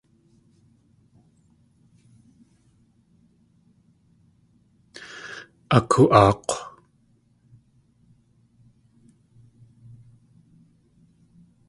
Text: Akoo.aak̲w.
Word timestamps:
Akoo.aak̲w. 5.77 6.53